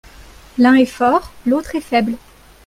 L'un 0.57 0.73
est 0.73 0.87
fort, 0.87 1.31
l'autre 1.45 1.75
est 1.75 1.79
faible. 1.79 2.17